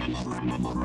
Estrada. 0.00 0.80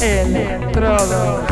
Electrodos. 0.00 1.48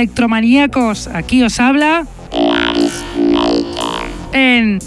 Electromaníacos, 0.00 1.08
aquí 1.08 1.42
os 1.42 1.60
habla 1.60 2.06
en 4.32 4.78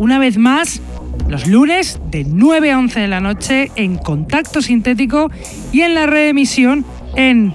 una 0.00 0.18
vez 0.18 0.38
más 0.38 0.80
los 1.28 1.46
lunes 1.46 2.00
de 2.10 2.24
9 2.24 2.72
a 2.72 2.78
11 2.78 3.00
de 3.00 3.08
la 3.08 3.20
noche 3.20 3.70
en 3.76 3.98
Contacto 3.98 4.62
Sintético 4.62 5.30
y 5.72 5.82
en 5.82 5.92
la 5.92 6.06
reemisión 6.06 6.86
en 7.16 7.54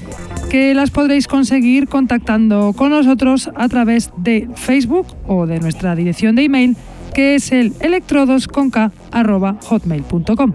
que 0.51 0.73
las 0.73 0.91
podréis 0.91 1.27
conseguir 1.29 1.87
contactando 1.87 2.73
con 2.73 2.89
nosotros 2.89 3.49
a 3.55 3.69
través 3.69 4.11
de 4.17 4.49
Facebook 4.55 5.07
o 5.25 5.47
de 5.47 5.61
nuestra 5.61 5.95
dirección 5.95 6.35
de 6.35 6.43
email 6.43 6.75
que 7.13 7.35
es 7.35 7.53
el 7.53 7.71
electrodosconk.hotmail.com. 7.79 10.53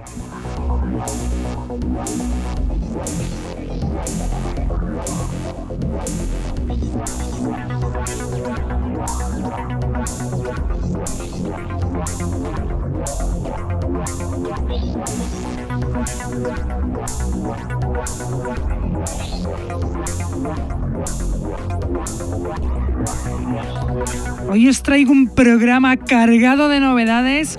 Hoy 24.48 24.68
os 24.68 24.82
traigo 24.82 25.10
un 25.10 25.28
programa 25.28 25.96
cargado 25.96 26.68
de 26.68 26.78
novedades 26.78 27.58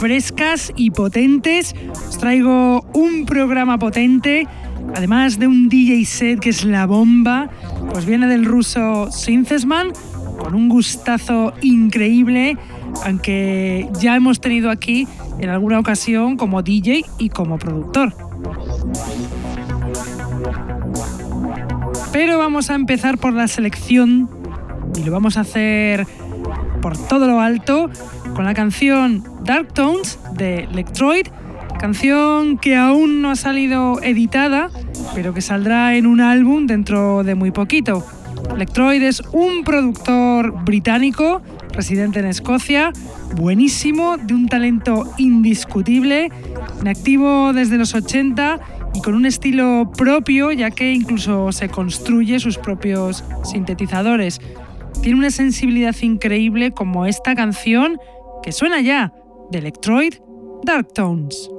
frescas 0.00 0.72
y 0.74 0.90
potentes. 0.90 1.74
Os 2.08 2.18
traigo 2.18 2.84
un 2.92 3.24
programa 3.24 3.78
potente, 3.78 4.48
además 4.96 5.38
de 5.38 5.46
un 5.46 5.68
DJ 5.68 6.04
set 6.04 6.40
que 6.40 6.50
es 6.50 6.64
la 6.64 6.86
bomba. 6.86 7.48
Pues 7.92 8.04
viene 8.04 8.26
del 8.26 8.44
ruso 8.44 9.10
Synthesman, 9.12 9.92
con 10.38 10.54
un 10.54 10.68
gustazo 10.68 11.54
increíble, 11.62 12.56
aunque 13.04 13.88
ya 14.00 14.16
hemos 14.16 14.40
tenido 14.40 14.70
aquí 14.70 15.06
en 15.38 15.50
alguna 15.50 15.78
ocasión 15.78 16.36
como 16.36 16.62
DJ 16.62 17.04
y 17.18 17.28
como 17.28 17.58
productor. 17.58 18.12
Pero 22.12 22.38
vamos 22.38 22.70
a 22.70 22.74
empezar 22.74 23.18
por 23.18 23.32
la 23.32 23.46
selección 23.46 24.28
y 24.96 25.02
lo 25.04 25.12
vamos 25.12 25.36
a 25.36 25.40
hacer 25.40 26.06
por 26.84 26.98
todo 26.98 27.26
lo 27.26 27.40
alto 27.40 27.88
con 28.34 28.44
la 28.44 28.52
canción 28.52 29.24
Dark 29.42 29.72
Tones 29.72 30.18
de 30.34 30.64
Electroid, 30.64 31.26
canción 31.80 32.58
que 32.58 32.76
aún 32.76 33.22
no 33.22 33.30
ha 33.30 33.36
salido 33.36 34.02
editada, 34.02 34.68
pero 35.14 35.32
que 35.32 35.40
saldrá 35.40 35.96
en 35.96 36.04
un 36.04 36.20
álbum 36.20 36.66
dentro 36.66 37.24
de 37.24 37.34
muy 37.36 37.52
poquito. 37.52 38.04
Electroid 38.54 39.02
es 39.02 39.22
un 39.32 39.64
productor 39.64 40.62
británico 40.66 41.40
residente 41.72 42.20
en 42.20 42.26
Escocia, 42.26 42.92
buenísimo, 43.34 44.18
de 44.18 44.34
un 44.34 44.46
talento 44.48 45.10
indiscutible, 45.16 46.30
en 46.82 46.88
activo 46.88 47.54
desde 47.54 47.78
los 47.78 47.94
80 47.94 48.60
y 48.92 49.00
con 49.00 49.14
un 49.14 49.24
estilo 49.24 49.90
propio, 49.96 50.52
ya 50.52 50.70
que 50.70 50.92
incluso 50.92 51.50
se 51.50 51.70
construye 51.70 52.38
sus 52.40 52.58
propios 52.58 53.24
sintetizadores. 53.42 54.38
Tiene 55.04 55.18
una 55.18 55.30
sensibilidad 55.30 55.94
increíble 56.00 56.70
como 56.70 57.04
esta 57.04 57.34
canción 57.34 57.98
que 58.42 58.52
suena 58.52 58.80
ya 58.80 59.12
de 59.50 59.58
Electroid 59.58 60.14
Dark 60.62 60.94
Tones. 60.94 61.50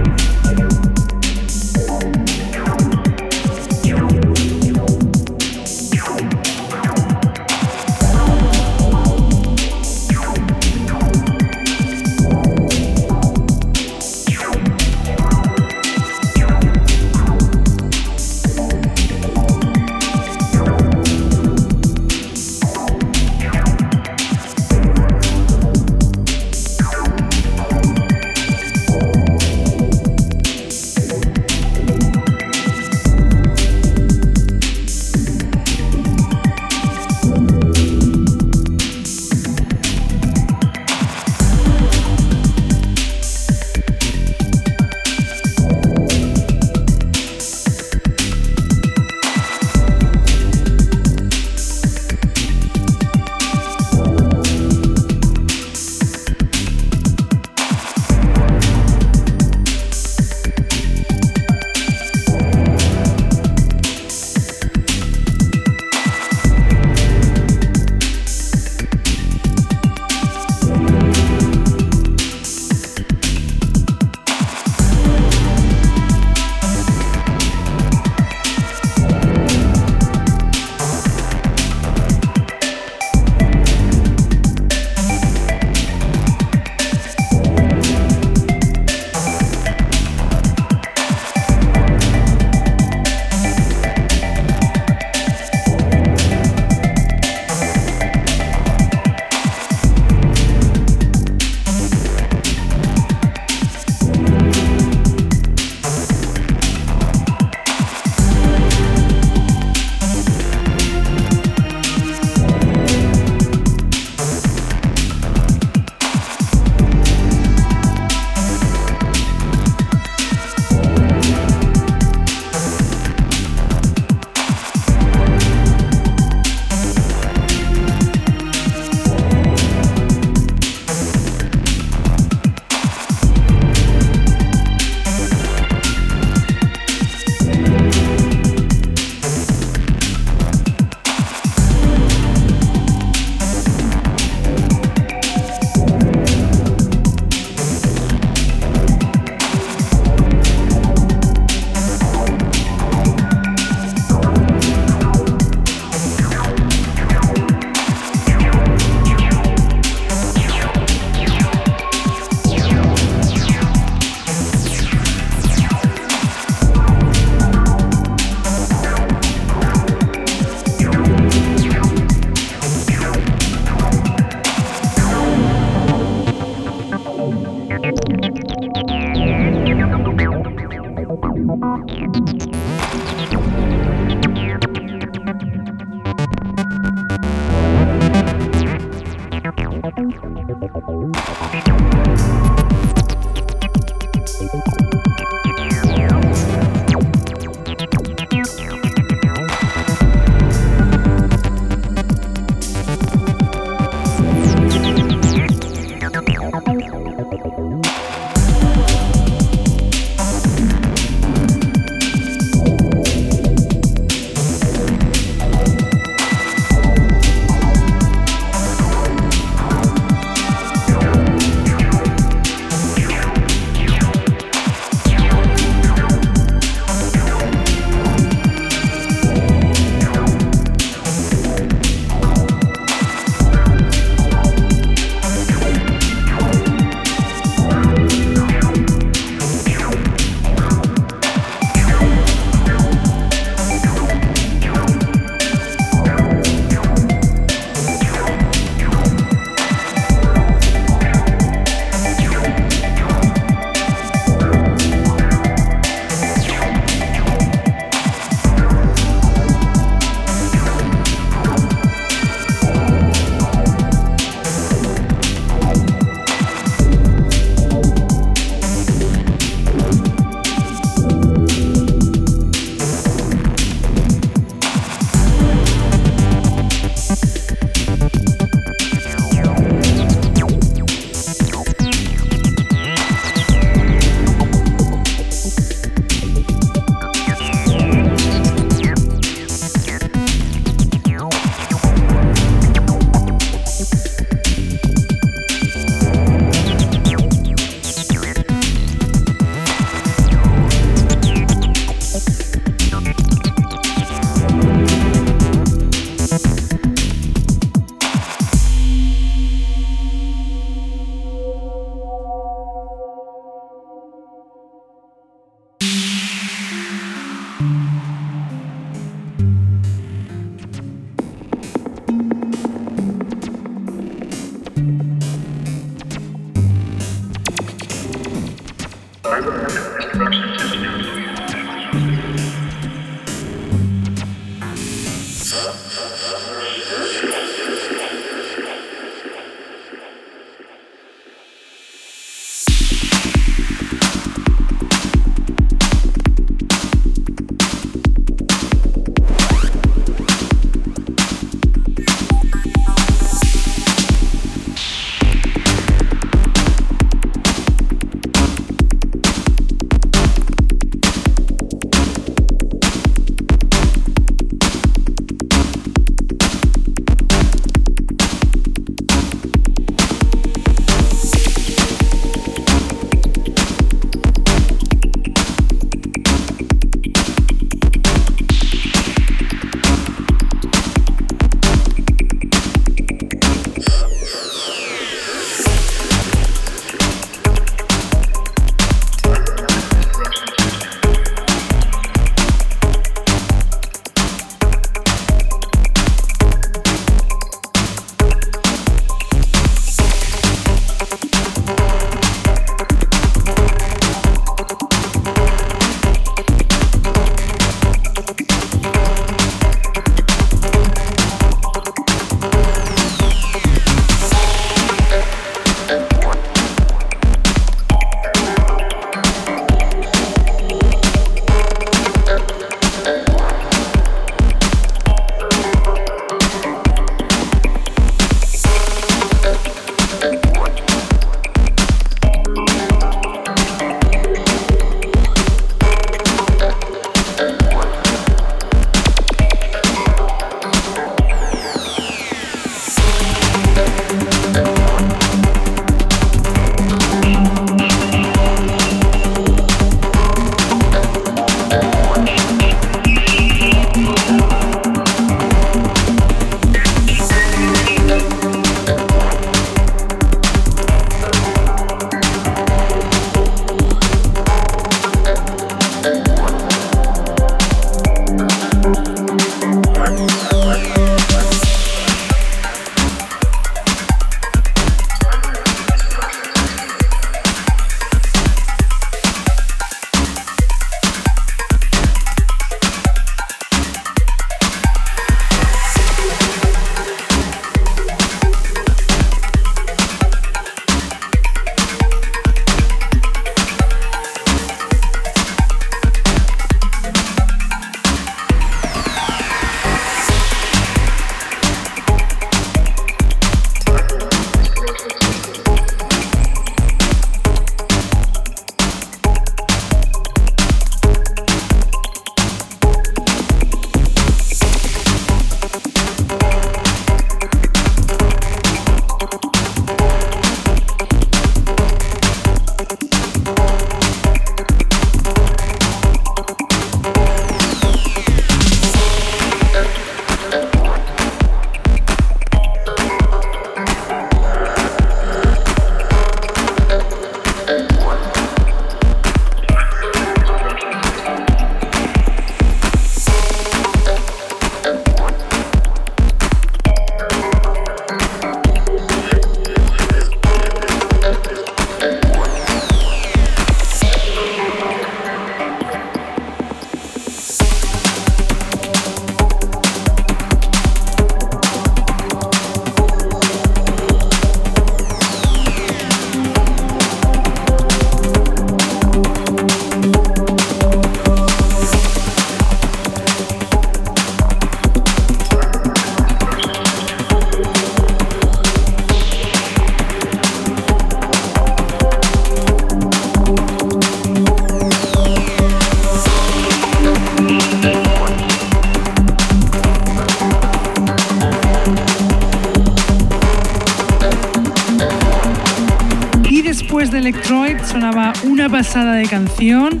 Pasada 598.74 599.12
de 599.12 599.26
canción, 599.28 600.00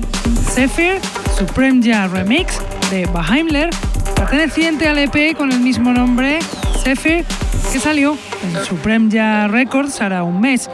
Zephyr 0.52 1.00
Supreme 1.38 1.80
Jazz 1.80 2.10
Remix 2.10 2.60
de 2.90 3.06
Baheimler, 3.06 3.70
perteneciente 4.16 4.88
al 4.88 4.98
EP 4.98 5.36
con 5.36 5.52
el 5.52 5.60
mismo 5.60 5.92
nombre, 5.92 6.40
Zephyr, 6.82 7.24
que 7.72 7.78
salió 7.78 8.18
en 8.42 8.64
Supreme 8.64 9.08
Jazz 9.10 9.48
Records 9.52 10.00
hará 10.00 10.24
un 10.24 10.40
mes. 10.40 10.68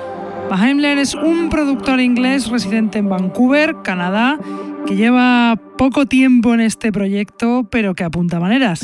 Baheimler 0.48 0.96
es 0.96 1.14
un 1.14 1.50
productor 1.50 2.00
inglés 2.00 2.48
residente 2.48 2.96
en 2.96 3.10
Vancouver, 3.10 3.76
Canadá, 3.84 4.38
que 4.86 4.96
lleva 4.96 5.60
poco 5.76 6.06
tiempo 6.06 6.54
en 6.54 6.60
este 6.60 6.92
proyecto, 6.92 7.68
pero 7.70 7.94
que 7.94 8.04
apunta 8.04 8.40
maneras. 8.40 8.80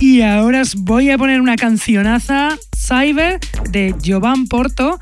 Y 0.00 0.20
ahora 0.20 0.60
os 0.60 0.74
voy 0.74 1.08
a 1.08 1.16
poner 1.16 1.40
una 1.40 1.56
cancionaza, 1.56 2.58
Cyber, 2.76 3.40
de 3.70 3.94
Jovan 4.04 4.48
Porto, 4.48 5.00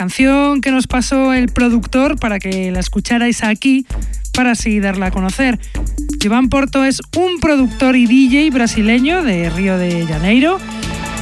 Canción 0.00 0.62
que 0.62 0.70
nos 0.70 0.86
pasó 0.86 1.34
el 1.34 1.50
productor 1.50 2.18
para 2.18 2.38
que 2.38 2.72
la 2.72 2.80
escucharais 2.80 3.44
aquí 3.44 3.84
para 4.32 4.52
así 4.52 4.80
darla 4.80 5.08
a 5.08 5.10
conocer. 5.10 5.60
Jovan 6.22 6.48
Porto 6.48 6.86
es 6.86 7.02
un 7.18 7.38
productor 7.38 7.96
y 7.96 8.06
DJ 8.06 8.48
brasileño 8.48 9.22
de 9.22 9.50
Río 9.50 9.76
de 9.76 10.06
Janeiro. 10.06 10.58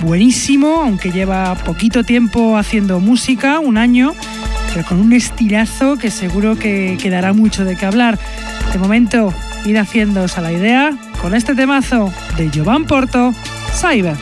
Buenísimo, 0.05 0.83
aunque 0.85 1.11
lleva 1.11 1.57
poquito 1.57 2.05
tiempo 2.05 2.57
haciendo 2.57 3.01
música, 3.01 3.59
un 3.59 3.79
año, 3.79 4.15
pero 4.73 4.87
con 4.87 5.01
un 5.01 5.13
estilazo 5.13 5.99
que 5.99 6.13
seguro 6.13 6.57
que 6.57 6.97
quedará 7.03 7.33
mucho 7.33 7.65
de 7.65 7.75
qué 7.75 7.85
hablar. 7.85 8.17
De 8.73 8.79
momento, 8.79 9.35
ir 9.65 9.77
haciéndose 9.77 10.39
a 10.39 10.43
la 10.45 10.53
idea 10.53 10.97
con 11.21 11.35
este 11.35 11.57
temazo 11.57 12.13
de 12.37 12.49
Jovan 12.55 12.85
Porto, 12.85 13.35
Cyber. 13.75 14.15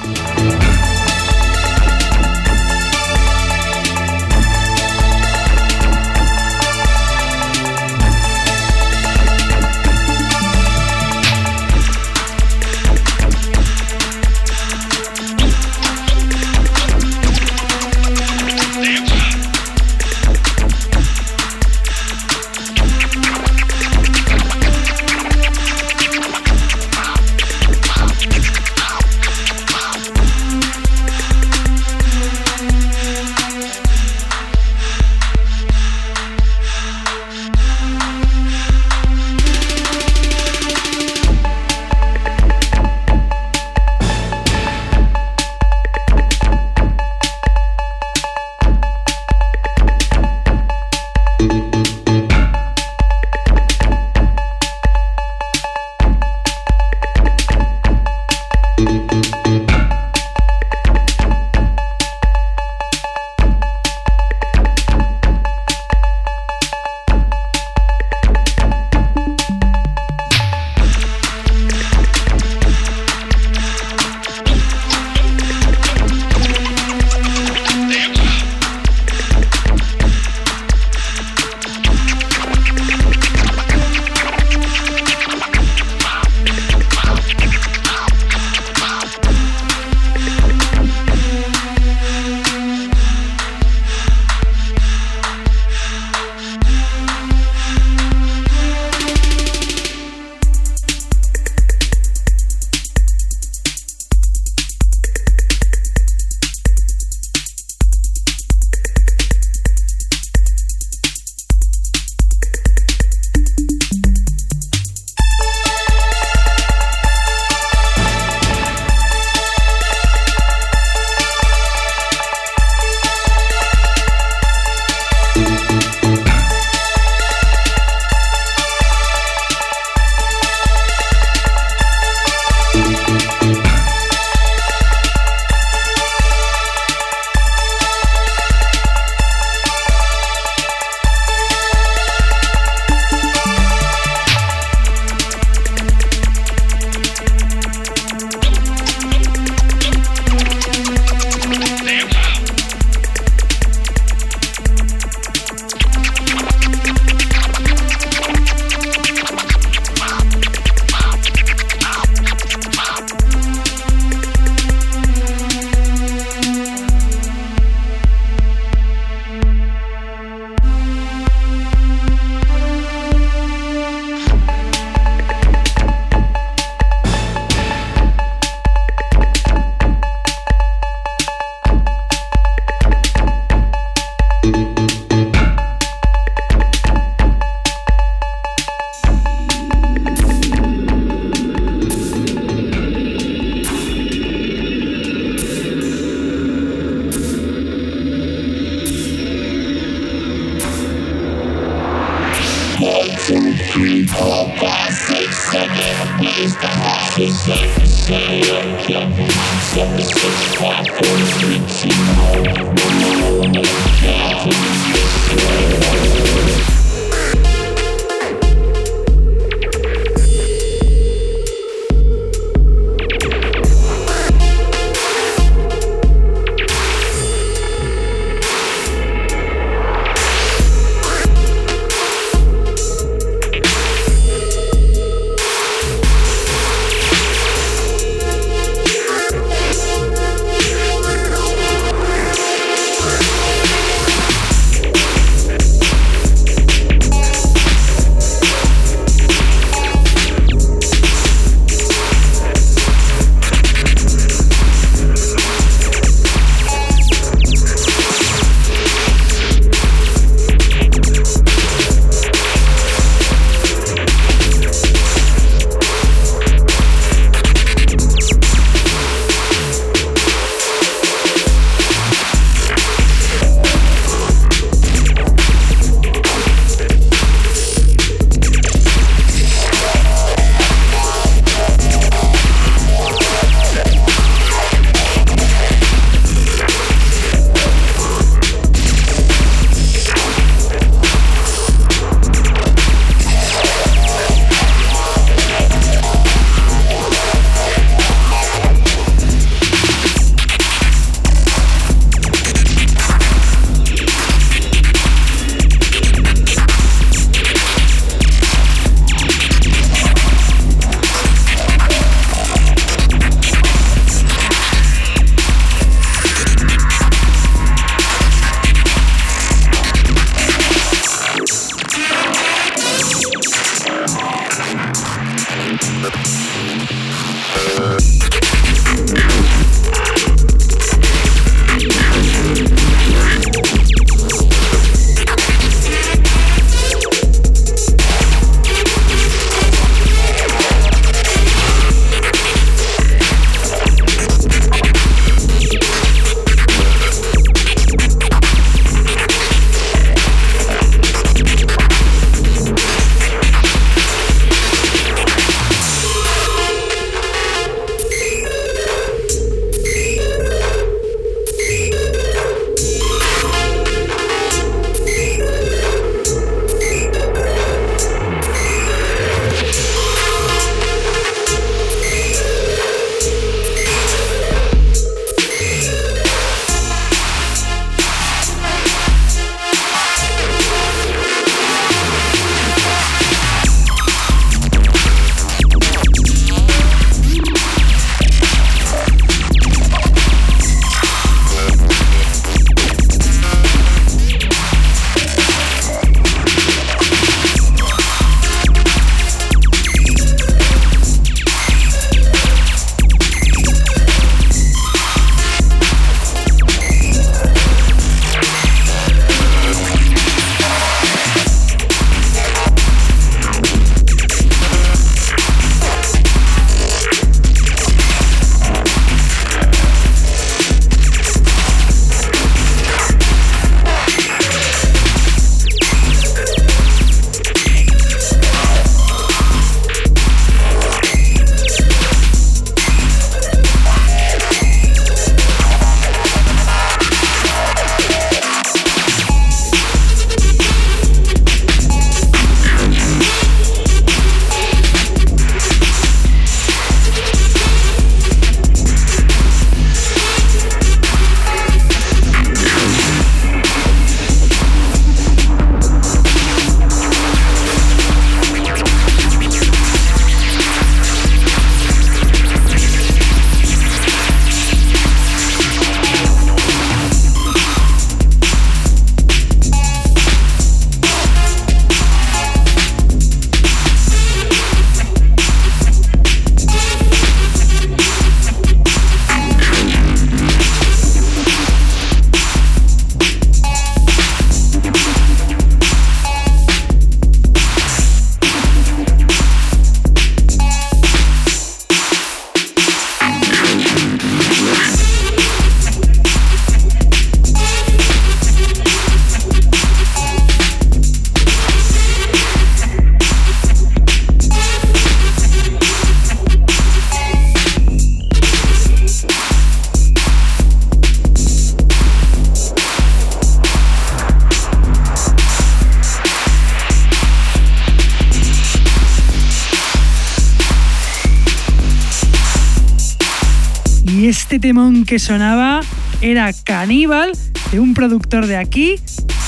Este 524.56 524.68
temón 524.68 525.04
que 525.04 525.18
sonaba 525.18 525.82
era 526.22 526.50
Caníbal, 526.50 527.32
de 527.72 527.78
un 527.78 527.92
productor 527.92 528.46
de 528.46 528.56
aquí, 528.56 528.98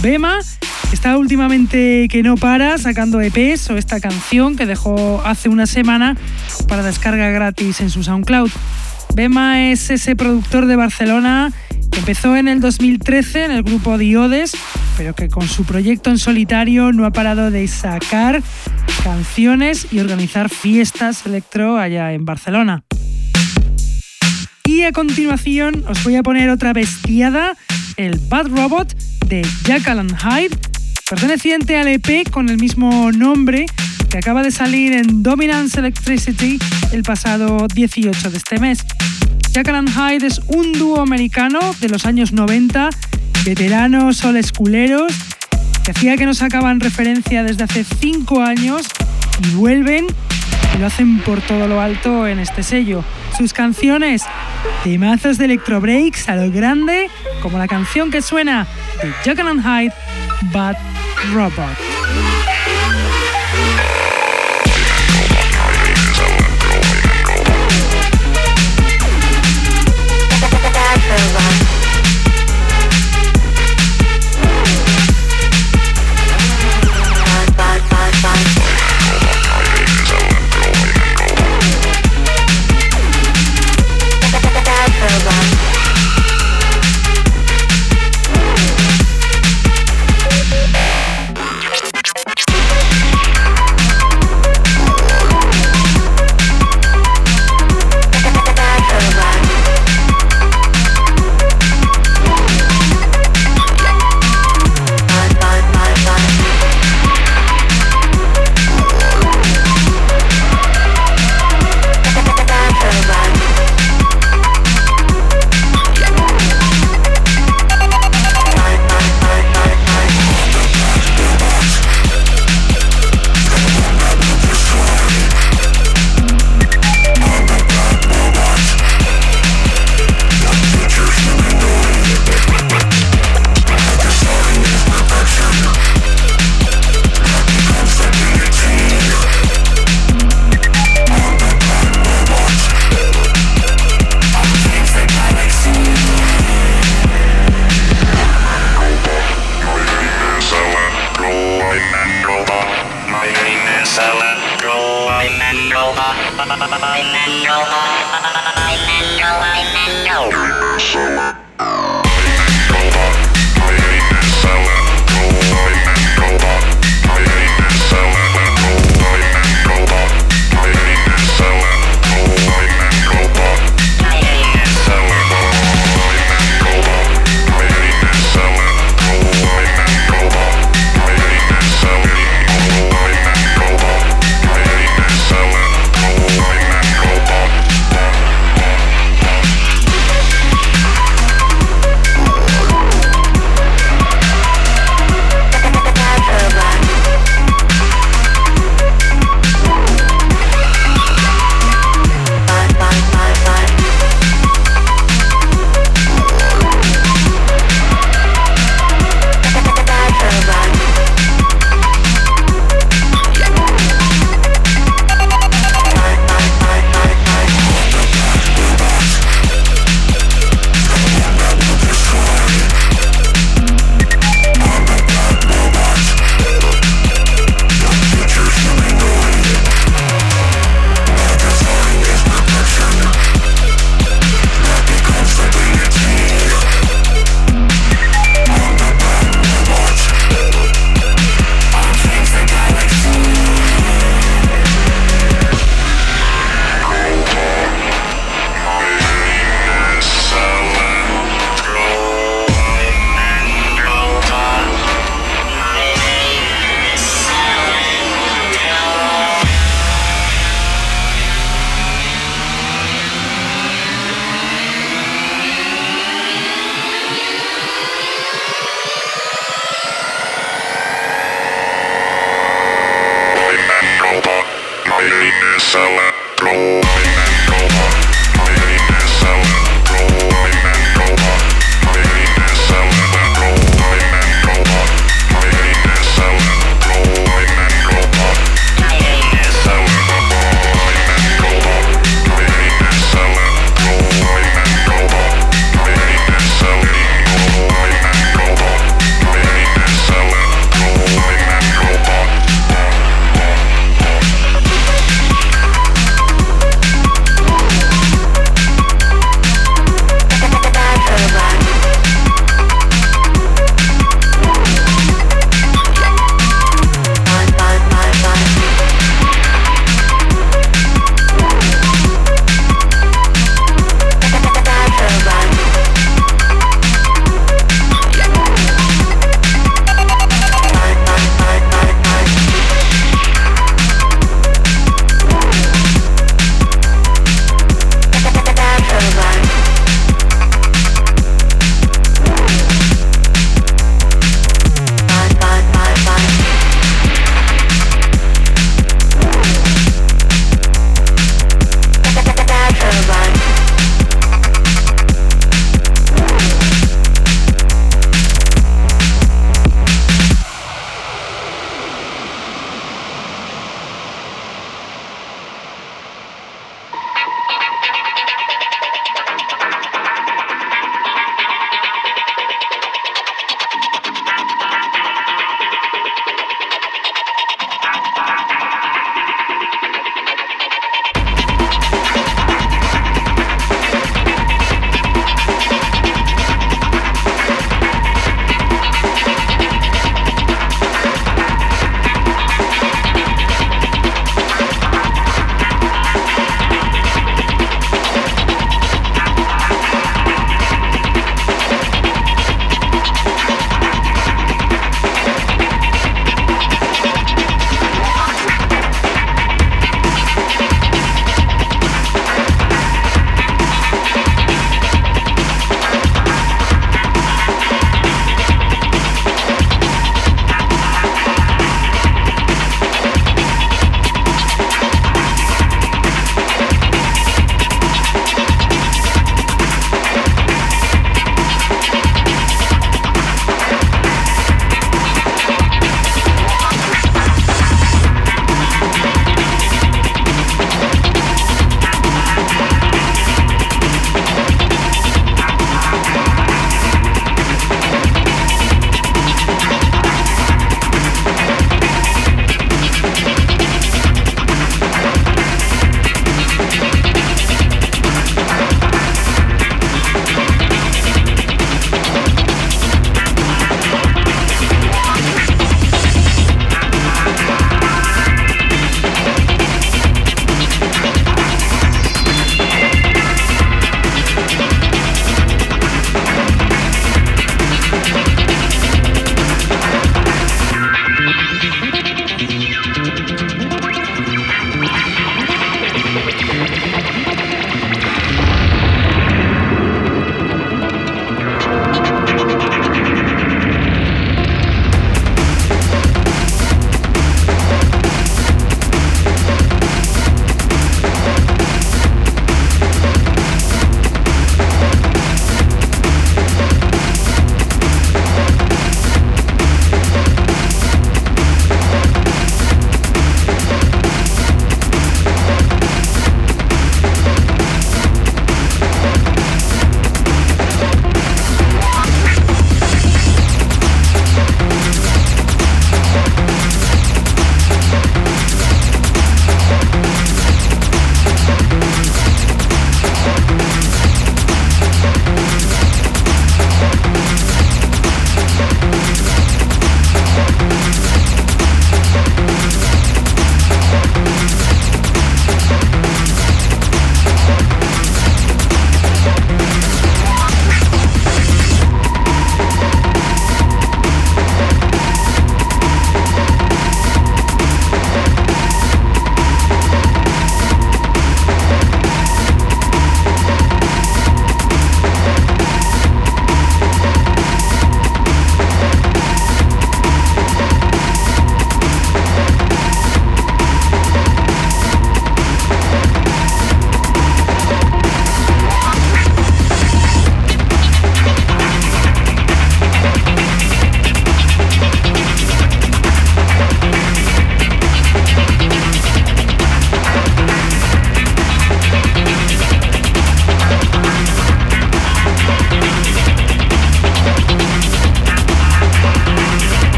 Bema, 0.00 0.38
está 0.92 1.18
últimamente 1.18 2.06
que 2.08 2.22
no 2.22 2.36
para 2.36 2.78
sacando 2.78 3.20
EPs 3.20 3.68
o 3.70 3.76
esta 3.76 3.98
canción 3.98 4.54
que 4.54 4.64
dejó 4.64 5.20
hace 5.24 5.48
una 5.48 5.66
semana 5.66 6.16
para 6.68 6.84
descarga 6.84 7.30
gratis 7.30 7.80
en 7.80 7.90
su 7.90 8.04
SoundCloud. 8.04 8.52
Bema 9.16 9.72
es 9.72 9.90
ese 9.90 10.14
productor 10.14 10.66
de 10.66 10.76
Barcelona 10.76 11.52
que 11.90 11.98
empezó 11.98 12.36
en 12.36 12.46
el 12.46 12.60
2013 12.60 13.46
en 13.46 13.50
el 13.50 13.64
grupo 13.64 13.98
Diodes, 13.98 14.52
pero 14.96 15.16
que 15.16 15.28
con 15.28 15.48
su 15.48 15.64
proyecto 15.64 16.10
en 16.10 16.18
solitario 16.18 16.92
no 16.92 17.06
ha 17.06 17.10
parado 17.10 17.50
de 17.50 17.66
sacar 17.66 18.40
canciones 19.02 19.88
y 19.90 19.98
organizar 19.98 20.48
fiestas 20.48 21.26
electro 21.26 21.76
allá 21.76 22.12
en 22.12 22.24
Barcelona. 22.24 22.84
A 24.82 24.90
continuación 24.90 25.84
os 25.88 26.02
voy 26.02 26.16
a 26.16 26.24
poner 26.24 26.50
otra 26.50 26.72
bestiada, 26.72 27.56
el 27.96 28.18
Bad 28.28 28.48
Robot 28.48 28.92
de 29.26 29.46
Jackal 29.64 30.00
and 30.00 30.16
Hyde, 30.18 30.58
perteneciente 31.08 31.76
al 31.76 31.86
EP 31.86 32.28
con 32.30 32.48
el 32.48 32.58
mismo 32.58 33.12
nombre 33.12 33.66
que 34.10 34.18
acaba 34.18 34.42
de 34.42 34.50
salir 34.50 34.92
en 34.92 35.22
Dominance 35.22 35.78
Electricity 35.78 36.58
el 36.90 37.04
pasado 37.04 37.68
18 37.72 38.30
de 38.30 38.36
este 38.36 38.58
mes. 38.58 38.84
Jackal 39.52 39.76
and 39.76 39.88
Hyde 39.88 40.26
es 40.26 40.40
un 40.48 40.72
dúo 40.72 41.00
americano 41.00 41.60
de 41.80 41.88
los 41.88 42.04
años 42.04 42.32
90, 42.32 42.90
veteranos 43.44 44.24
esculeros, 44.24 45.12
que 45.84 45.92
hacía 45.92 46.16
que 46.16 46.26
nos 46.26 46.38
sacaban 46.38 46.80
referencia 46.80 47.44
desde 47.44 47.64
hace 47.64 47.84
5 47.84 48.42
años 48.42 48.88
y 49.44 49.54
vuelven 49.54 50.06
y 50.74 50.78
lo 50.78 50.86
hacen 50.86 51.20
por 51.20 51.40
todo 51.40 51.68
lo 51.68 51.80
alto 51.80 52.26
en 52.26 52.40
este 52.40 52.62
sello. 52.62 53.04
Sus 53.36 53.52
canciones, 53.52 54.24
temazos 54.82 55.38
de 55.38 55.44
electro 55.44 55.80
breaks 55.80 56.28
a 56.28 56.36
lo 56.36 56.50
grande, 56.50 57.08
como 57.40 57.58
la 57.58 57.68
canción 57.68 58.10
que 58.10 58.20
suena 58.20 58.66
de 59.02 59.12
Jekyll 59.24 59.46
and 59.46 59.62
Hyde, 59.62 59.94
Bad 60.52 60.76
Robot. 61.32 61.91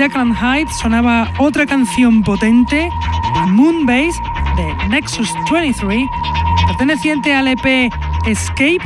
Jackland 0.00 0.34
Heights 0.34 0.78
sonaba 0.78 1.30
otra 1.38 1.66
canción 1.66 2.22
potente, 2.22 2.88
Moonbase, 3.48 4.18
de 4.56 4.88
Nexus 4.88 5.28
23, 5.52 6.06
perteneciente 6.68 7.34
al 7.34 7.48
EP 7.48 7.92
Escape, 8.26 8.78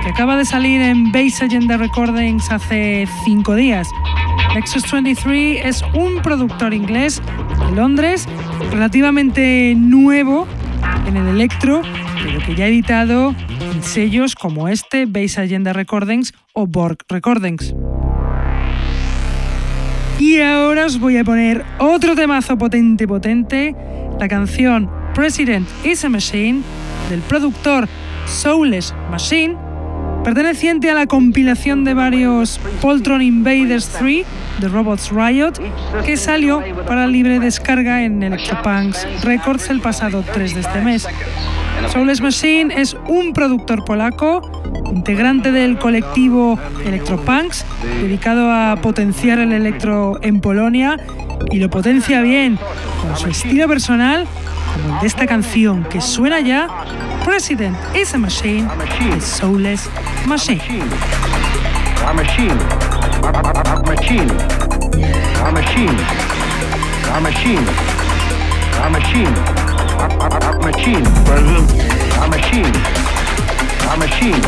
que 0.00 0.08
acaba 0.08 0.36
de 0.36 0.44
salir 0.44 0.80
en 0.80 1.10
Bass 1.10 1.42
Agenda 1.42 1.76
Recordings 1.76 2.52
hace 2.52 3.08
5 3.24 3.56
días. 3.56 3.88
Nexus 4.54 4.88
23 4.92 5.66
es 5.66 5.82
un 5.92 6.22
productor 6.22 6.72
inglés 6.72 7.20
de 7.66 7.74
Londres, 7.74 8.28
relativamente 8.70 9.74
nuevo 9.76 10.46
en 11.08 11.16
el 11.16 11.26
electro, 11.26 11.82
pero 12.22 12.38
que 12.46 12.54
ya 12.54 12.66
ha 12.66 12.68
editado 12.68 13.34
en 13.72 13.82
sellos 13.82 14.36
como 14.36 14.68
este, 14.68 15.06
Bass 15.06 15.36
Agenda 15.36 15.72
Recordings 15.72 16.32
o 16.52 16.68
Borg 16.68 16.98
Recordings. 17.08 17.74
Y 20.20 20.38
ahora 20.42 20.84
os 20.84 21.00
voy 21.00 21.16
a 21.16 21.24
poner 21.24 21.64
otro 21.78 22.14
temazo 22.14 22.58
potente, 22.58 23.08
potente, 23.08 23.74
la 24.18 24.28
canción 24.28 24.90
President 25.14 25.66
is 25.82 26.04
a 26.04 26.10
Machine 26.10 26.60
del 27.08 27.20
productor 27.22 27.88
Soulless 28.26 28.94
Machine, 29.10 29.56
perteneciente 30.24 30.90
a 30.90 30.94
la 30.94 31.06
compilación 31.06 31.84
de 31.84 31.94
varios 31.94 32.60
Poltron 32.80 33.22
Invaders 33.22 33.88
3 33.98 34.26
de 34.60 34.68
Robots 34.68 35.10
Riot, 35.10 35.52
que 36.04 36.16
salió 36.16 36.62
para 36.86 37.06
libre 37.06 37.40
descarga 37.40 38.02
en 38.02 38.22
Electropunks 38.22 39.22
Records 39.22 39.70
el 39.70 39.80
pasado 39.80 40.22
3 40.32 40.54
de 40.54 40.60
este 40.60 40.80
mes. 40.80 41.06
Soulless 41.92 42.20
Machine 42.20 42.74
es 42.80 42.96
un 43.08 43.32
productor 43.32 43.84
polaco, 43.84 44.62
integrante 44.94 45.50
del 45.50 45.78
colectivo 45.78 46.58
Electropunks, 46.84 47.64
dedicado 48.02 48.50
a 48.50 48.76
potenciar 48.82 49.38
el 49.38 49.52
electro 49.52 50.18
en 50.22 50.40
Polonia 50.40 50.98
y 51.50 51.58
lo 51.58 51.70
potencia 51.70 52.20
bien 52.20 52.58
con 53.02 53.16
su 53.16 53.28
estilo 53.28 53.66
personal, 53.66 54.26
como 54.72 54.94
el 54.94 55.00
de 55.00 55.06
esta 55.06 55.26
canción 55.26 55.84
que 55.84 56.00
suena 56.00 56.40
ya, 56.40 56.68
President 57.24 57.76
is 57.94 58.14
a 58.14 58.18
Machine, 58.18 58.66
a 58.66 59.20
Soulless 59.20 59.88
Machine. 60.26 60.60
A 62.06 62.12
machine. 62.12 62.58
A 63.22 63.82
machine. 63.86 64.30
A 65.44 65.52
machine. 65.52 65.96
A 67.14 67.20
machine. 67.20 67.66
A 68.82 68.90
machine. 68.90 69.34
a 70.00 70.64
machine. 70.64 71.06
A 72.20 72.28
machine. 72.28 72.72
A 73.90 73.96
machine. 73.96 74.42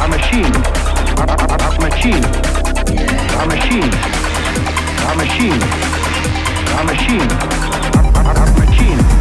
A 0.00 0.08
machine. 0.08 0.52
A 1.62 1.78
machine. 1.80 2.24
A 3.38 3.46
machine. 3.46 3.90
A 5.08 5.14
machine. 5.16 5.62
A 6.78 6.84
machine. 6.84 7.81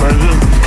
Brazil. 0.02 0.61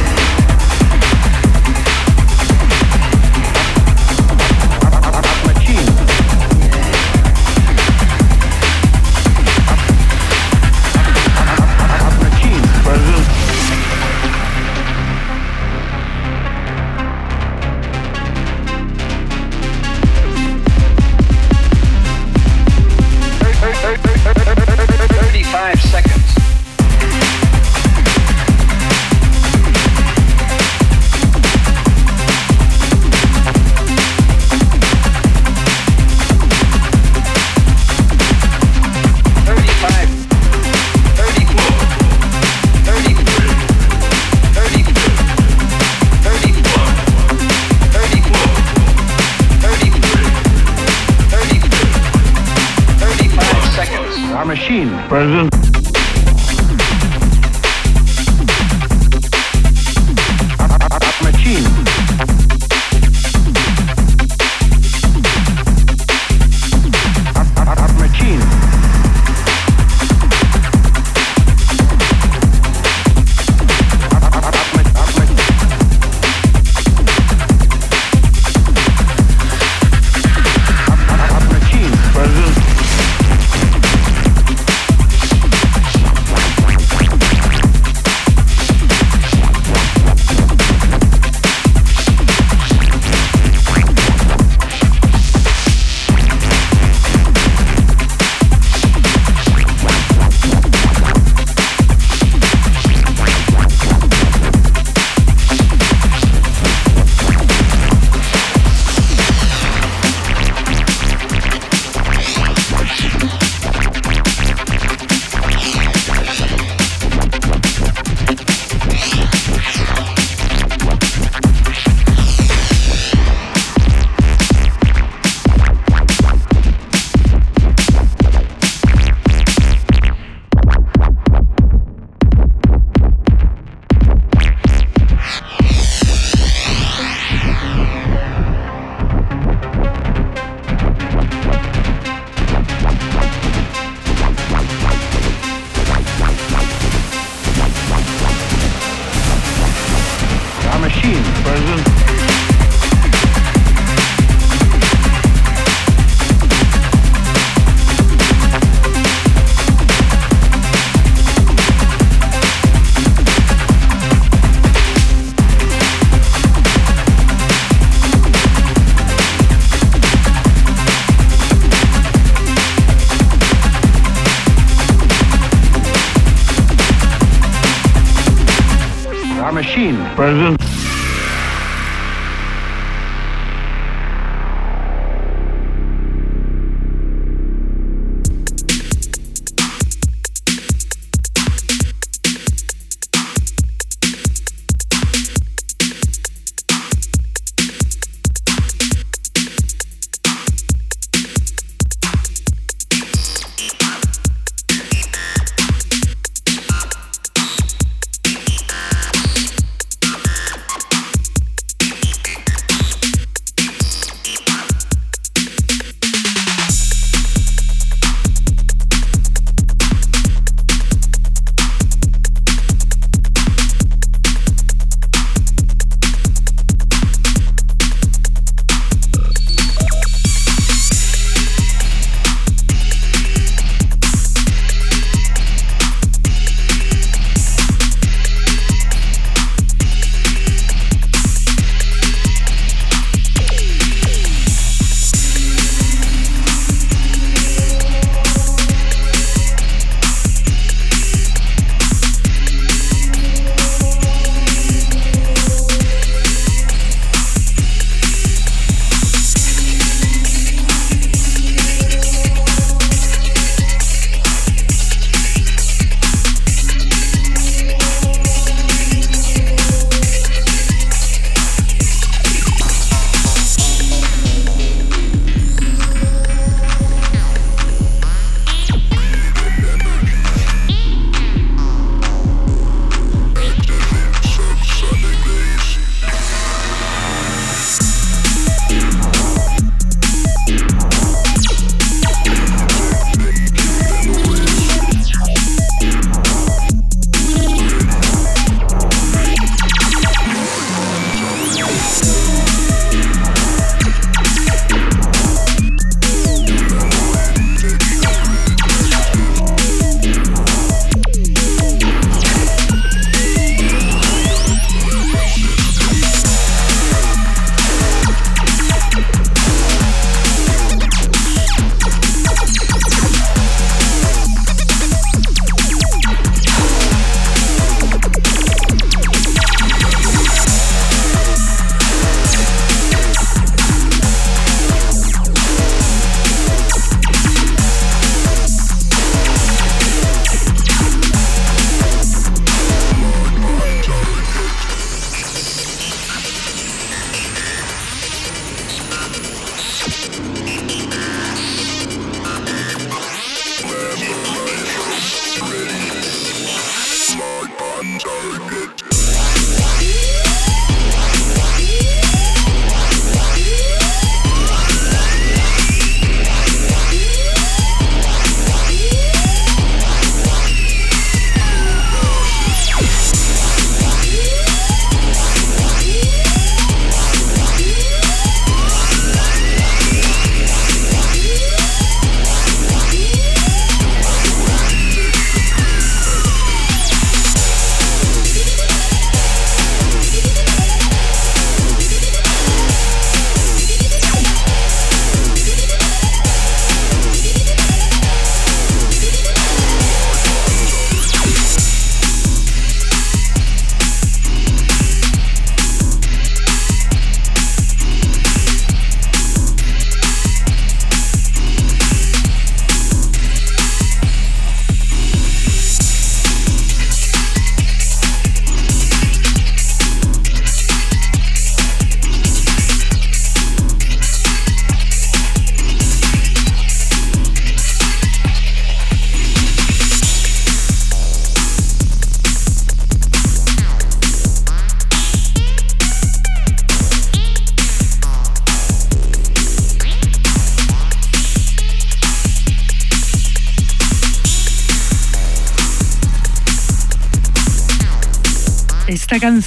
President. 55.15 55.64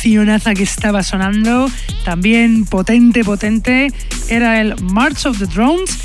Cancionaza 0.07 0.53
que 0.53 0.63
estaba 0.63 1.03
sonando, 1.03 1.69
también 2.05 2.63
potente, 2.63 3.25
potente, 3.25 3.91
era 4.29 4.61
el 4.61 4.81
March 4.81 5.25
of 5.25 5.37
the 5.37 5.45
Drones 5.47 5.99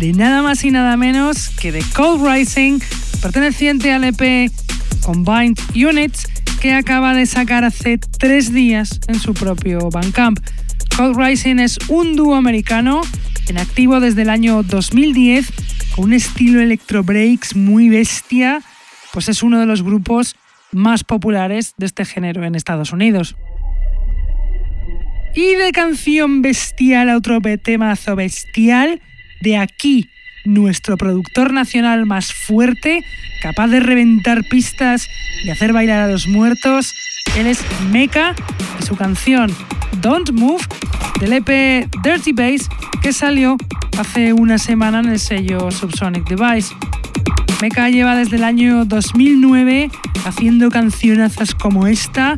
de 0.00 0.12
nada 0.12 0.42
más 0.42 0.64
y 0.64 0.72
nada 0.72 0.96
menos 0.96 1.50
que 1.50 1.70
de 1.70 1.80
Cold 1.94 2.26
Rising, 2.28 2.80
perteneciente 3.22 3.92
al 3.92 4.02
EP 4.02 4.50
Combined 5.02 5.56
Units, 5.72 6.26
que 6.60 6.74
acaba 6.74 7.14
de 7.14 7.26
sacar 7.26 7.62
hace 7.62 7.98
tres 7.98 8.52
días 8.52 8.98
en 9.06 9.20
su 9.20 9.34
propio 9.34 9.88
Bandcamp. 9.88 10.40
Cold 10.96 11.16
Rising 11.16 11.60
es 11.60 11.78
un 11.86 12.16
dúo 12.16 12.34
americano 12.34 13.02
en 13.46 13.58
activo 13.58 14.00
desde 14.00 14.22
el 14.22 14.30
año 14.30 14.64
2010 14.64 15.46
con 15.94 16.06
un 16.06 16.12
estilo 16.12 16.60
electro 16.60 17.04
breaks 17.04 17.54
muy 17.54 17.88
bestia, 17.88 18.62
pues 19.12 19.28
es 19.28 19.44
uno 19.44 19.60
de 19.60 19.66
los 19.66 19.84
grupos 19.84 20.34
más 20.74 21.04
populares 21.04 21.74
de 21.76 21.86
este 21.86 22.04
género 22.04 22.44
en 22.44 22.56
Estados 22.56 22.92
Unidos. 22.92 23.36
Y 25.34 25.54
de 25.56 25.72
canción 25.72 26.42
bestial 26.42 27.10
a 27.10 27.16
otro 27.16 27.40
temazo 27.62 28.14
bestial, 28.14 29.00
de 29.40 29.56
aquí 29.56 30.08
nuestro 30.44 30.96
productor 30.96 31.52
nacional 31.52 32.06
más 32.06 32.32
fuerte, 32.32 33.04
capaz 33.42 33.68
de 33.68 33.80
reventar 33.80 34.44
pistas 34.44 35.08
y 35.44 35.50
hacer 35.50 35.72
bailar 35.72 36.00
a 36.00 36.08
los 36.08 36.28
muertos. 36.28 36.94
Él 37.36 37.46
es 37.46 37.64
Mecha 37.90 38.34
y 38.78 38.84
su 38.84 38.96
canción 38.96 39.52
Don't 40.00 40.30
Move 40.30 40.62
del 41.20 41.32
EP 41.32 41.88
Dirty 42.02 42.32
Bass 42.32 42.68
que 43.02 43.12
salió 43.12 43.56
hace 43.98 44.32
una 44.32 44.58
semana 44.58 45.00
en 45.00 45.08
el 45.08 45.18
sello 45.18 45.70
Subsonic 45.70 46.28
Device. 46.28 46.74
Mecha 47.60 47.88
lleva 47.88 48.14
desde 48.14 48.36
el 48.36 48.44
año 48.44 48.84
2009 48.84 49.90
haciendo 50.24 50.70
cancionazas 50.70 51.54
como 51.54 51.86
esta 51.86 52.36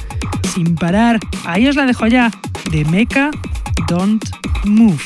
sin 0.54 0.74
parar. 0.74 1.20
Ahí 1.44 1.66
os 1.68 1.76
la 1.76 1.86
dejo 1.86 2.06
ya, 2.06 2.30
de 2.70 2.84
Mecha 2.84 3.30
Don't 3.88 4.24
Move. 4.64 5.02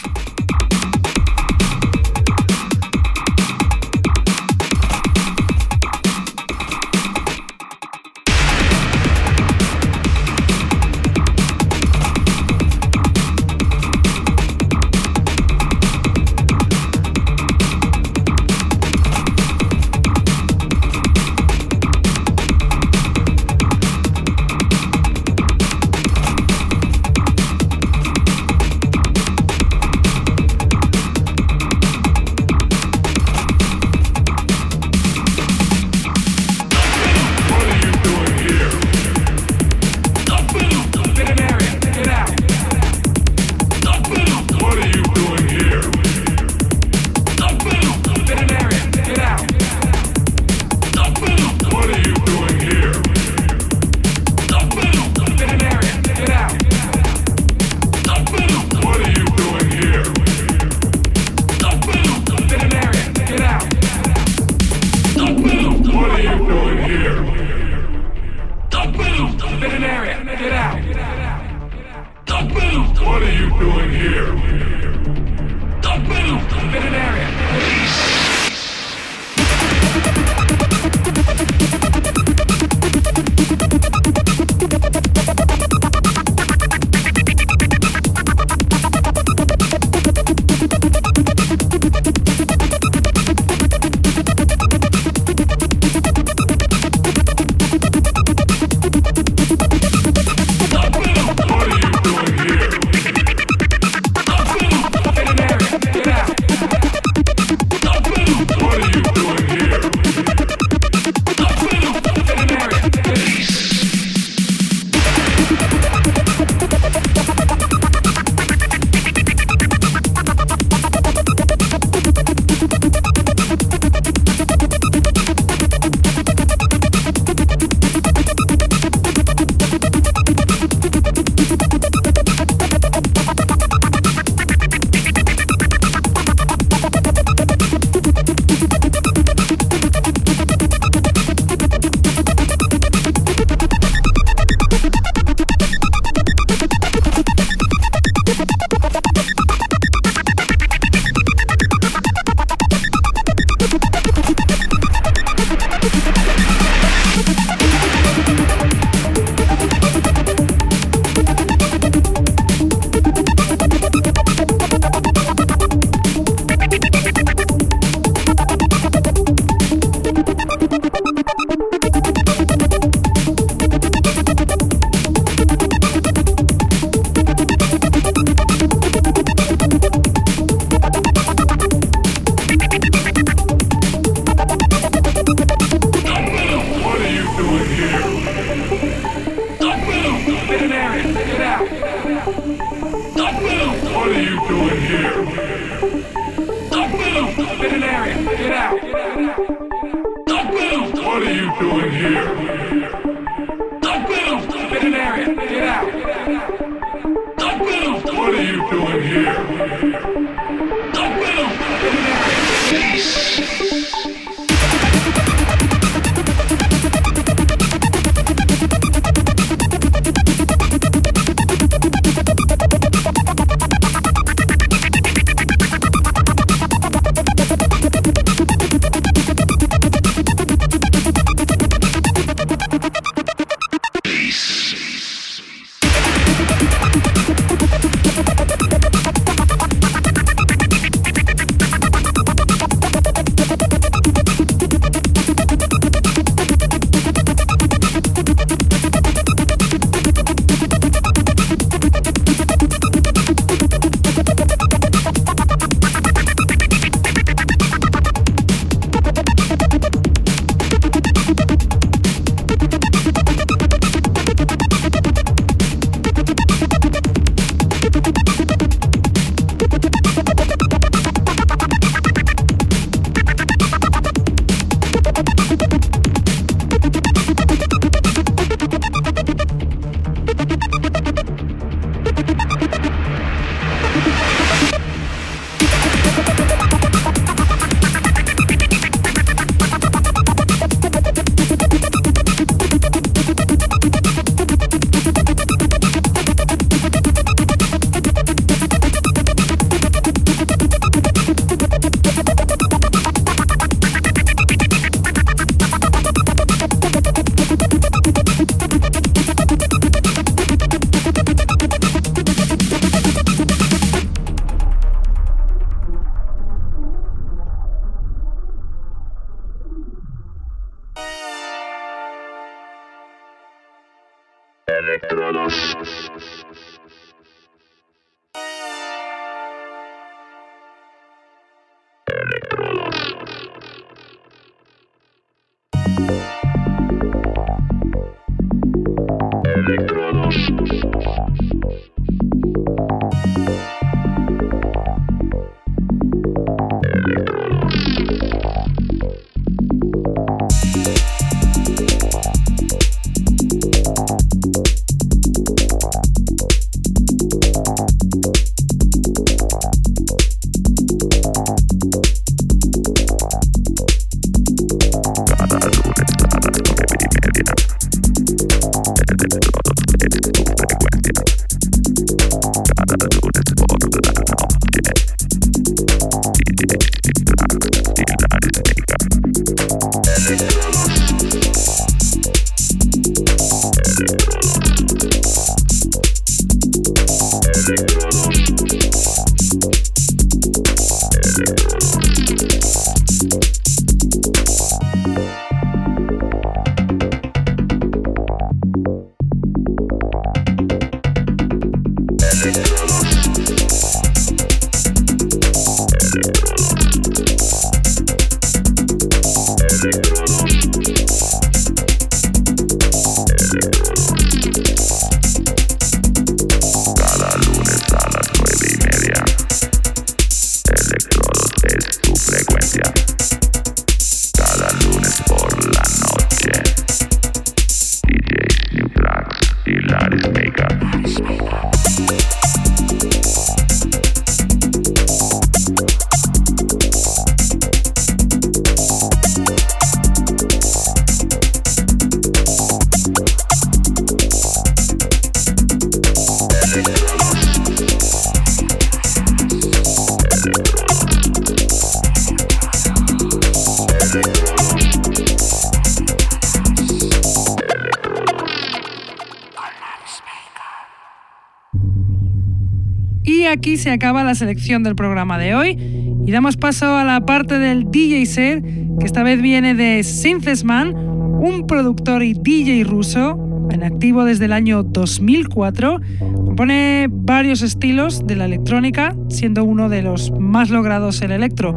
La 464.31 464.35
selección 464.37 464.85
del 464.85 464.95
programa 464.95 465.39
de 465.39 465.57
hoy 465.57 465.77
y 466.25 466.31
damos 466.31 466.57
paso 466.57 466.97
a 466.97 467.03
la 467.03 467.27
parte 467.27 467.59
del 467.59 467.91
DJ 467.91 468.27
set, 468.27 468.65
que 469.01 469.05
esta 469.05 469.25
vez 469.25 469.43
viene 469.43 469.75
de 469.75 470.05
Synthesman, 470.05 470.95
un 470.95 471.67
productor 471.67 472.23
y 472.23 472.35
DJ 472.35 472.85
ruso 472.85 473.67
en 473.73 473.83
activo 473.83 474.25
desde 474.25 474.45
el 474.45 474.53
año 474.53 474.85
2004. 474.85 475.99
Compone 476.37 477.09
varios 477.11 477.63
estilos 477.63 478.25
de 478.25 478.37
la 478.37 478.45
electrónica, 478.45 479.17
siendo 479.31 479.65
uno 479.65 479.89
de 479.89 480.03
los 480.03 480.31
más 480.39 480.71
logrados 480.71 481.23
el 481.23 481.33
electro. 481.33 481.73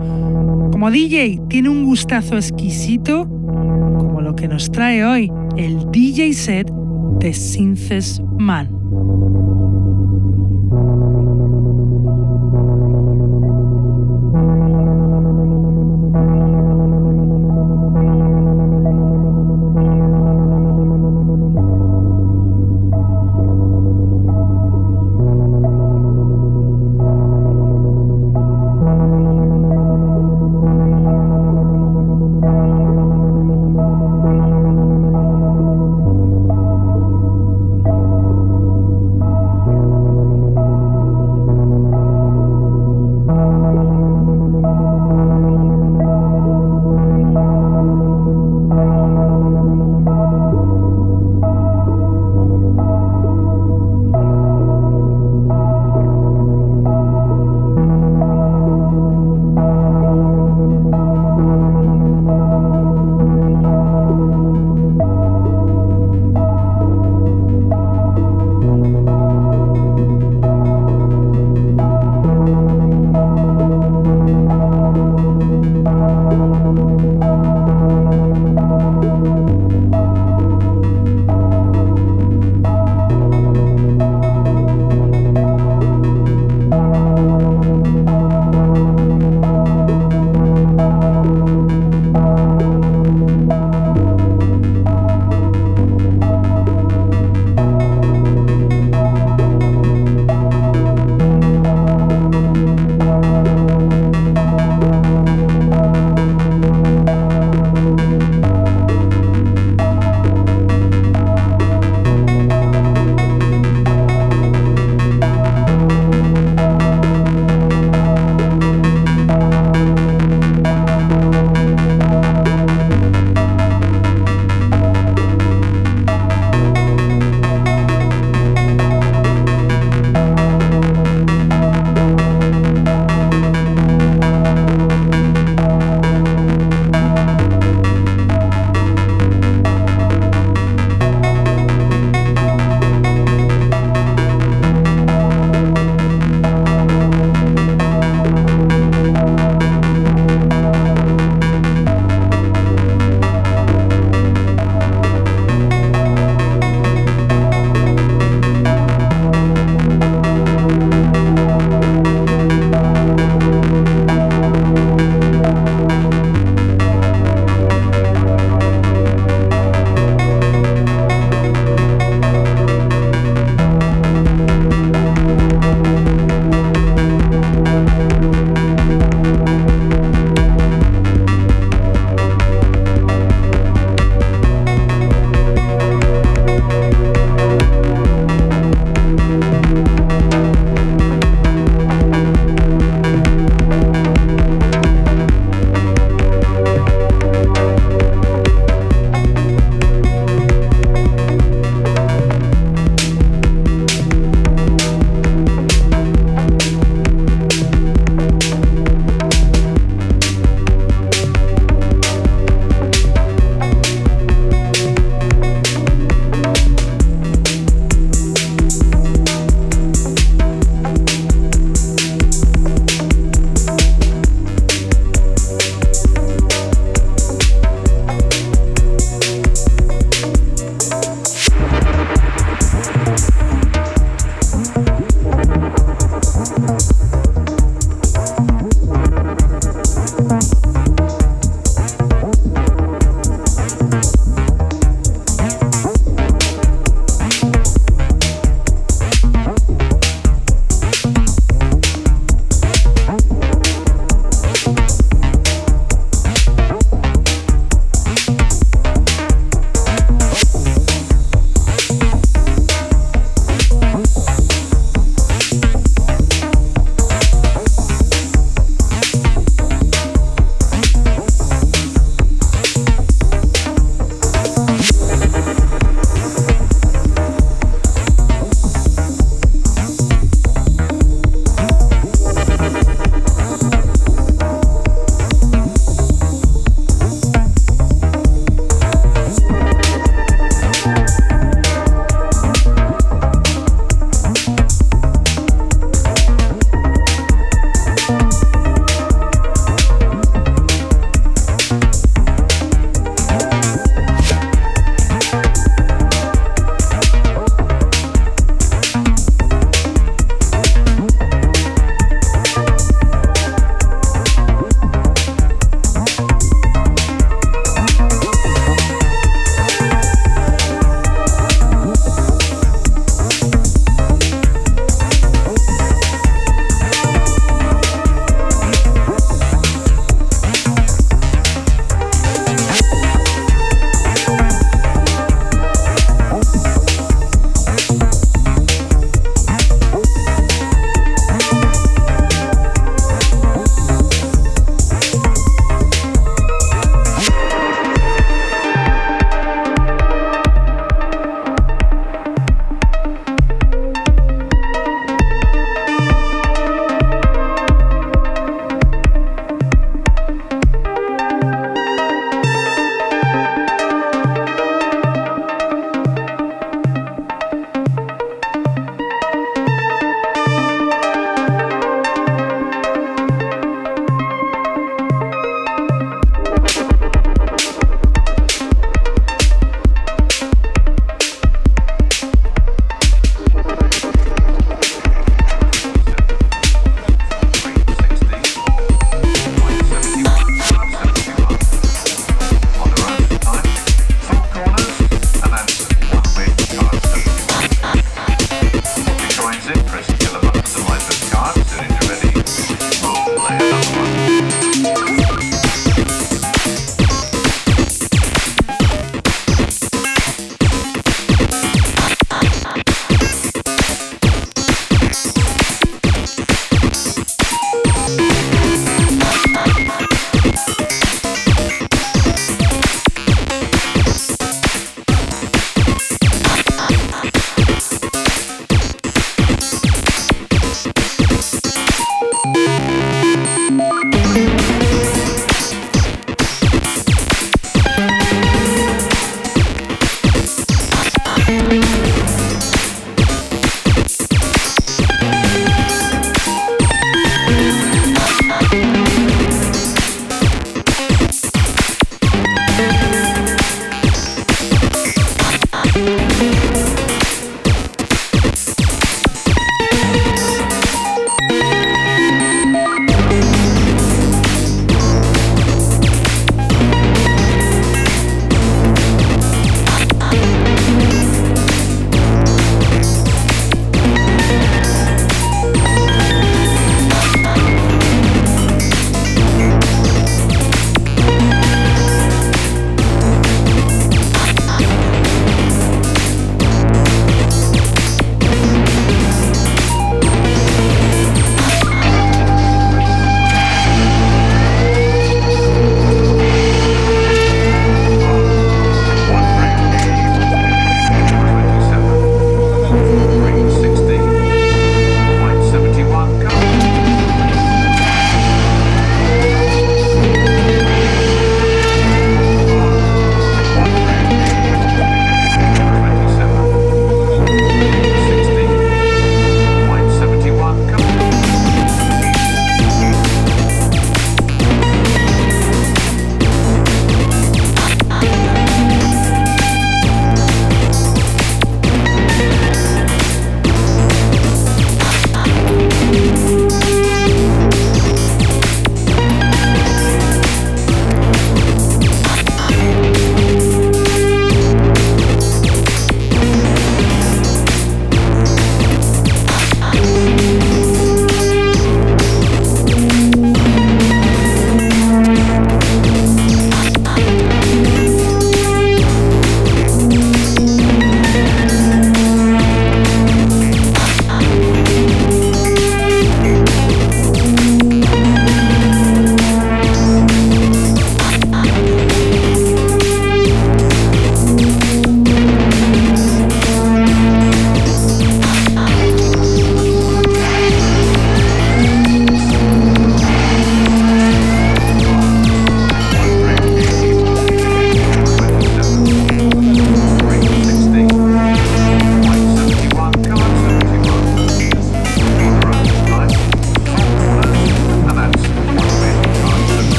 Como 0.71 0.91
DJ 0.91 1.41
tiene 1.49 1.69
un 1.69 1.85
gustazo 1.85 2.35
exquisito, 2.35 3.27
como 3.27 4.21
lo 4.21 4.35
que 4.35 4.47
nos 4.47 4.71
trae 4.71 5.03
hoy 5.03 5.31
el 5.57 5.89
DJ 5.91 6.33
set 6.33 6.71
de 7.17 7.33
Synthesman. 7.33 8.69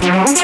Thank. 0.00 0.39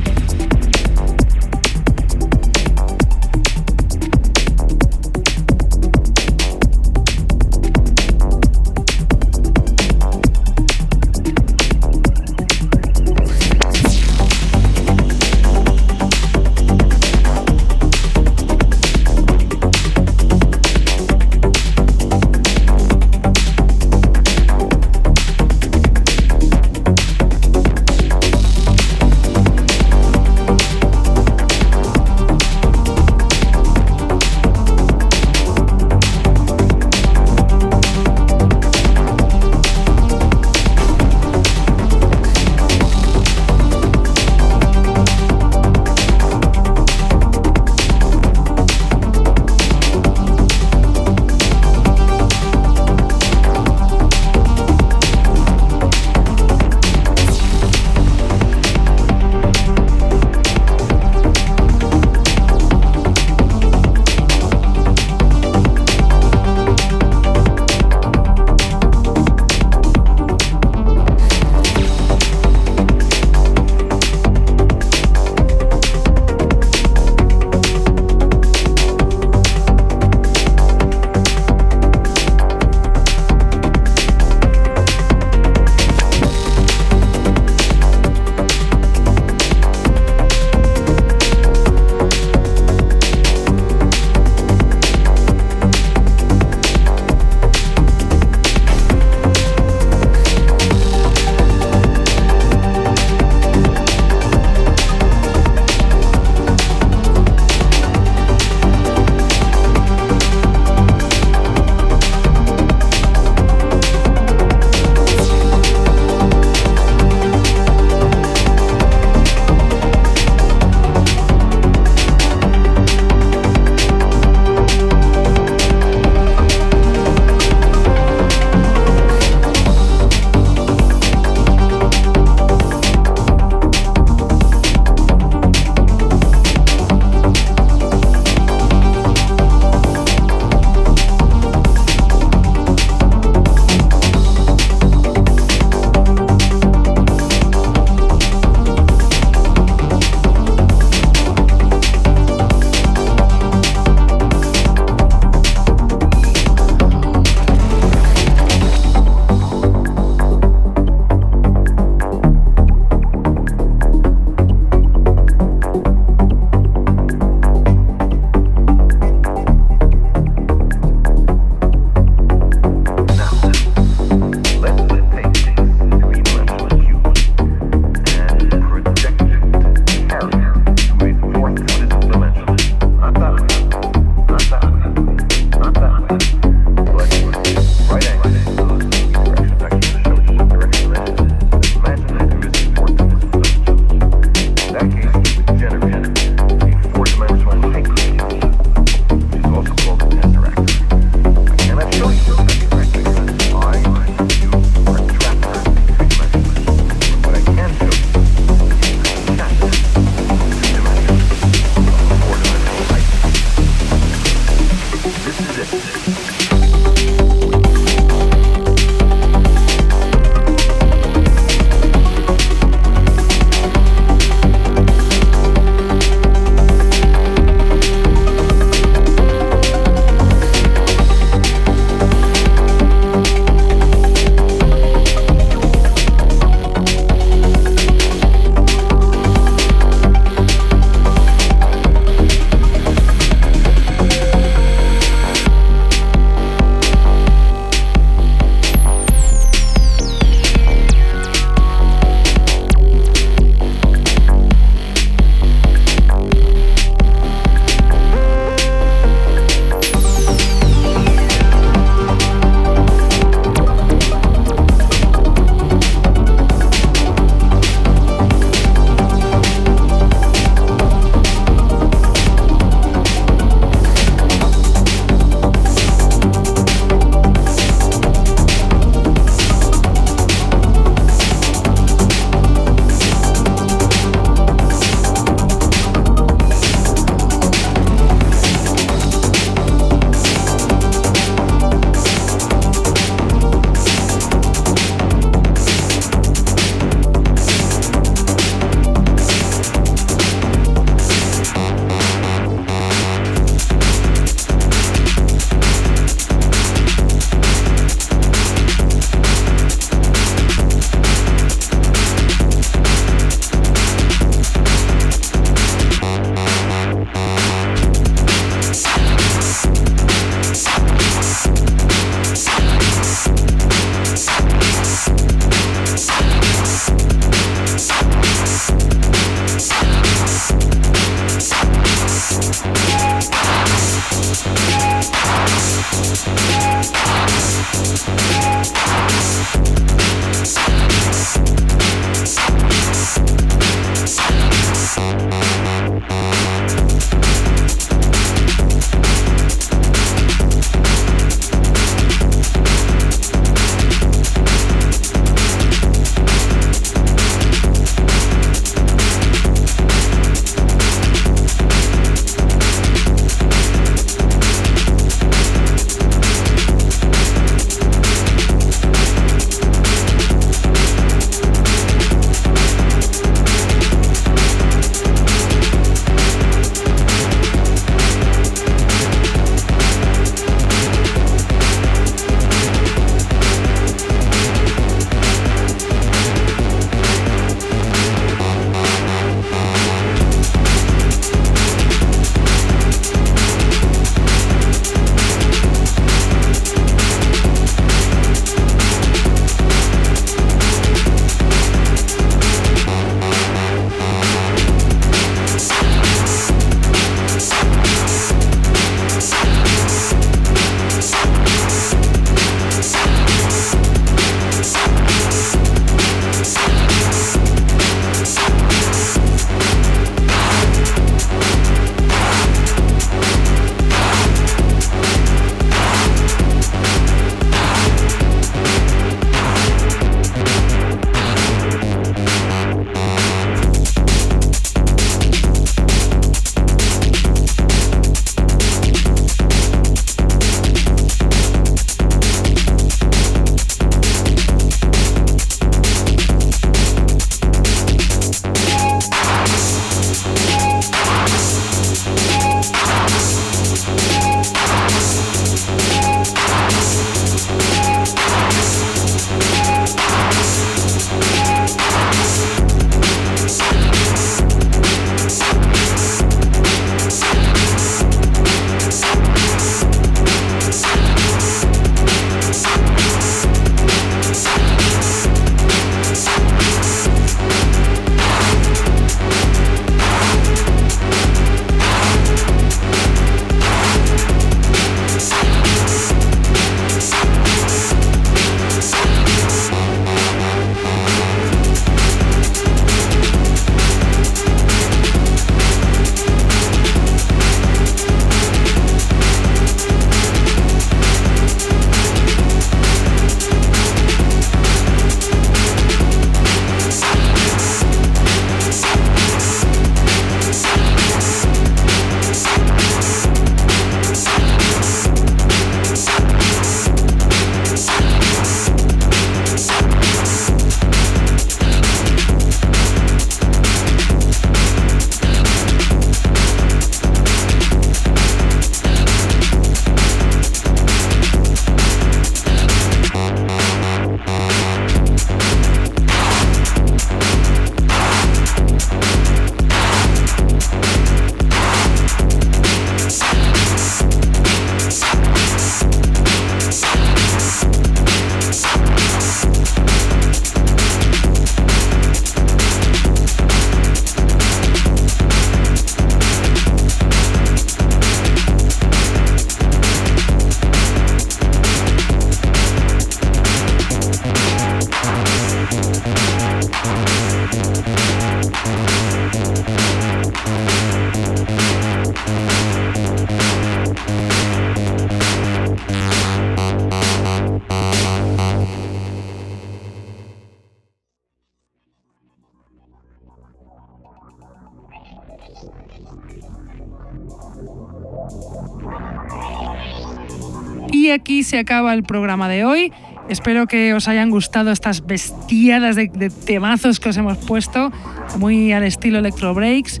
Se 591.50 591.58
acaba 591.58 591.92
el 591.94 592.04
programa 592.04 592.48
de 592.48 592.64
hoy. 592.64 592.92
Espero 593.28 593.66
que 593.66 593.92
os 593.92 594.06
hayan 594.06 594.30
gustado 594.30 594.70
estas 594.70 595.04
bestiadas 595.04 595.96
de, 595.96 596.08
temazos 596.46 597.00
que 597.00 597.08
os 597.08 597.16
hemos 597.16 597.38
puesto, 597.38 597.90
muy 598.38 598.72
al 598.72 598.84
estilo 598.84 599.18
Electro 599.18 599.52
Breaks. 599.52 600.00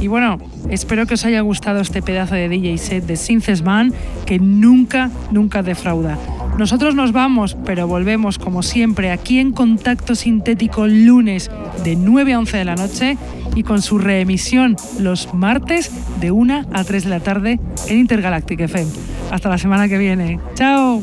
Y 0.00 0.08
bueno, 0.08 0.38
espero 0.70 1.06
que 1.06 1.14
os 1.14 1.24
haya 1.24 1.40
gustado 1.40 1.80
este 1.80 2.02
pedazo 2.02 2.34
de 2.34 2.48
DJ 2.48 2.78
set 2.78 3.06
de 3.06 3.16
Synthesis 3.16 3.62
Man 3.62 3.92
que 4.26 4.40
nunca, 4.40 5.10
nunca 5.30 5.62
defrauda. 5.62 6.18
Nosotros 6.58 6.96
nos 6.96 7.12
vamos, 7.12 7.56
pero 7.64 7.86
volvemos 7.86 8.36
como 8.36 8.64
siempre 8.64 9.12
aquí 9.12 9.38
en 9.38 9.52
Contacto 9.52 10.16
Sintético 10.16 10.88
lunes 10.88 11.48
de 11.84 11.94
9 11.94 12.32
a 12.32 12.38
11 12.40 12.56
de 12.56 12.64
la 12.64 12.74
noche 12.74 13.16
y 13.54 13.62
con 13.62 13.82
su 13.82 13.98
reemisión 13.98 14.74
los 14.98 15.32
martes 15.32 15.92
de 16.20 16.32
1 16.32 16.66
a 16.72 16.84
3 16.84 17.04
de 17.04 17.10
la 17.10 17.20
tarde 17.20 17.60
en 17.86 17.98
Intergalactic 17.98 18.58
FM. 18.58 19.17
Hasta 19.30 19.48
la 19.48 19.58
semana 19.58 19.88
que 19.88 19.98
viene. 19.98 20.40
¡Chao! 20.54 21.02